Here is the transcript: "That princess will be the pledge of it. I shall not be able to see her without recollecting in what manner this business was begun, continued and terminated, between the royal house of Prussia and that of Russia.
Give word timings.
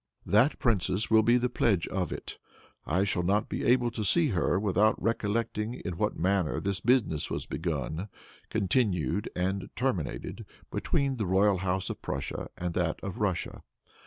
"That 0.25 0.57
princess 0.57 1.11
will 1.11 1.21
be 1.21 1.37
the 1.37 1.47
pledge 1.47 1.85
of 1.89 2.11
it. 2.11 2.39
I 2.87 3.03
shall 3.03 3.21
not 3.21 3.47
be 3.49 3.63
able 3.63 3.91
to 3.91 4.03
see 4.03 4.29
her 4.29 4.59
without 4.59 4.99
recollecting 4.99 5.75
in 5.75 5.95
what 5.95 6.17
manner 6.17 6.59
this 6.59 6.79
business 6.79 7.29
was 7.29 7.45
begun, 7.45 8.09
continued 8.49 9.29
and 9.35 9.69
terminated, 9.75 10.47
between 10.71 11.17
the 11.17 11.27
royal 11.27 11.57
house 11.59 11.91
of 11.91 12.01
Prussia 12.01 12.49
and 12.57 12.73
that 12.73 12.99
of 13.03 13.19
Russia. 13.19 13.61